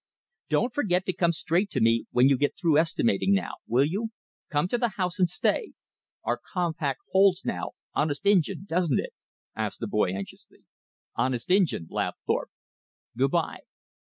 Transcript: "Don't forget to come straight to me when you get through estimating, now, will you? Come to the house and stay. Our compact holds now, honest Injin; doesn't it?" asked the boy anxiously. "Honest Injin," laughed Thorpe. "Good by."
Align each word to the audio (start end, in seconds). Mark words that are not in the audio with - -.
"Don't 0.49 0.73
forget 0.73 1.05
to 1.05 1.13
come 1.13 1.31
straight 1.31 1.69
to 1.69 1.79
me 1.79 2.05
when 2.09 2.27
you 2.27 2.35
get 2.35 2.57
through 2.57 2.79
estimating, 2.79 3.33
now, 3.35 3.51
will 3.67 3.85
you? 3.85 4.09
Come 4.49 4.67
to 4.69 4.79
the 4.79 4.89
house 4.97 5.19
and 5.19 5.29
stay. 5.29 5.73
Our 6.23 6.39
compact 6.43 7.01
holds 7.11 7.45
now, 7.45 7.73
honest 7.93 8.25
Injin; 8.25 8.65
doesn't 8.65 8.97
it?" 8.99 9.13
asked 9.55 9.79
the 9.79 9.85
boy 9.85 10.09
anxiously. 10.15 10.63
"Honest 11.15 11.51
Injin," 11.51 11.85
laughed 11.91 12.17
Thorpe. 12.25 12.49
"Good 13.15 13.29
by." 13.29 13.59